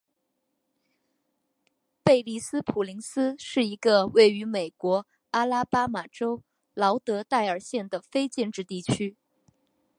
[2.03, 6.41] 贝利斯普林斯是一个位于美国阿拉巴马州
[6.73, 9.15] 劳德代尔县的非建制地区。